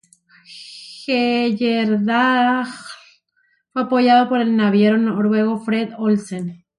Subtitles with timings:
[1.05, 2.65] Heyerdahl
[3.71, 6.65] fue apoyado por el naviero noruego Fred Olsen.